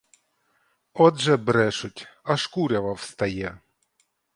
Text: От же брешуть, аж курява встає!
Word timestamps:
От 0.93 1.19
же 1.19 1.37
брешуть, 1.37 2.07
аж 2.23 2.47
курява 2.47 2.93
встає! 2.93 3.59